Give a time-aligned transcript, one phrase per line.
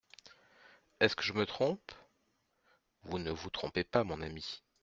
[0.99, 1.91] Est-ce que je me trompe?
[3.03, 4.63] Vous ne vous trompez pas, mon ami.